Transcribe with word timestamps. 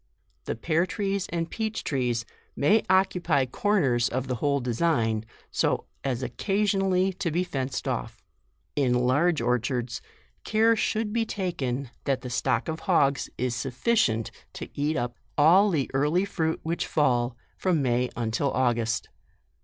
The 0.45 0.55
pear 0.55 0.87
trees 0.87 1.27
and 1.29 1.47
peach 1.47 1.83
trees, 1.83 2.25
may 2.55 2.81
occupy 2.89 3.45
corners 3.45 4.09
of 4.09 4.27
the 4.27 4.37
whole 4.41 4.59
design, 4.59 5.25
so 5.51 5.85
as 6.03 6.23
occasionally 6.23 7.13
to 7.13 7.29
be 7.29 7.41
JUNE. 7.41 7.45
J 7.45 7.49
39 7.49 7.67
fenced 7.67 7.87
off. 7.87 8.23
In 8.75 8.95
large 9.05 9.41
orchards, 9.41 10.01
care 10.43 10.75
should 10.75 11.13
be 11.13 11.23
taken 11.27 11.91
that 12.05 12.21
the 12.21 12.31
stock 12.31 12.67
of 12.67 12.79
hogs 12.79 13.29
is 13.37 13.55
sufficient 13.55 14.31
to 14.53 14.69
eat 14.73 14.97
up 14.97 15.19
all 15.37 15.69
the 15.69 15.87
early 15.93 16.25
fruit 16.25 16.59
which 16.63 16.87
fall, 16.87 17.37
from 17.55 17.83
May 17.83 18.09
until 18.17 18.49
August. 18.53 19.07